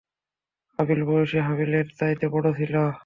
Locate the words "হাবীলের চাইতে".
1.47-2.25